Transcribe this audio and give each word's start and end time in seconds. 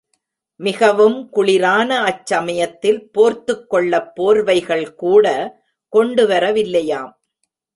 மிகவும் 0.59 1.17
குளிரான 1.33 1.89
அச் 2.03 2.25
சமயத்தில் 2.25 2.99
போர்த்துக் 3.11 3.69
கொள்ளப் 3.69 4.11
போர்வைகள் 4.15 4.85
கூட 4.95 5.25
கொண்டுவர 5.93 6.51
வில்லையாம். 6.51 7.13